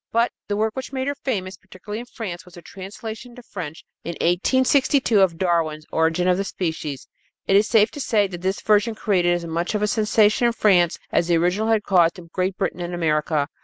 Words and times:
But 0.11 0.31
the 0.47 0.57
work 0.57 0.75
which 0.75 0.91
made 0.91 1.07
her 1.07 1.13
famous, 1.13 1.57
particularly 1.57 1.99
in 1.99 2.07
France, 2.07 2.43
was 2.43 2.55
her 2.55 2.61
translation 2.63 3.33
into 3.33 3.43
French 3.43 3.85
in 4.03 4.13
1862 4.13 5.21
of 5.21 5.37
Darwin's 5.37 5.85
Origin 5.91 6.27
of 6.27 6.43
Species. 6.47 7.07
It 7.45 7.55
is 7.55 7.67
safe 7.67 7.91
to 7.91 7.99
say 8.01 8.25
that 8.25 8.41
this 8.41 8.61
version 8.61 8.95
created 8.95 9.35
as 9.35 9.45
much 9.45 9.75
of 9.75 9.83
a 9.83 9.87
sensation 9.87 10.47
in 10.47 10.53
France 10.53 10.97
as 11.11 11.27
the 11.27 11.37
original 11.37 11.67
had 11.67 11.83
caused 11.83 12.17
in 12.17 12.31
Great 12.33 12.57
Britain 12.57 12.79
and 12.81 12.95
America. 12.95 13.47